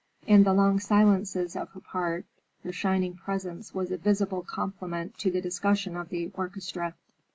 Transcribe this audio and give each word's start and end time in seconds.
In 0.25 0.41
the 0.41 0.53
long 0.53 0.79
silences 0.79 1.55
of 1.55 1.69
her 1.73 1.79
part, 1.79 2.25
her 2.63 2.71
shining 2.71 3.13
presence 3.15 3.71
was 3.71 3.91
a 3.91 3.97
visible 3.97 4.41
complement 4.41 5.15
to 5.19 5.29
the 5.29 5.41
discussion 5.41 5.95
of 5.95 6.09
the 6.09 6.31
orchestra. 6.33 6.95